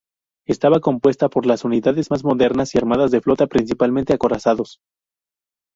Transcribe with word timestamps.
Estaba 0.47 0.79
compuesta 0.79 1.29
por 1.29 1.45
las 1.45 1.63
unidades 1.63 2.09
más 2.09 2.23
modernas 2.23 2.73
y 2.73 2.79
armadas 2.79 3.11
de 3.11 3.17
la 3.19 3.21
flota, 3.21 3.45
principalmente 3.45 4.13
acorazados. 4.13 4.79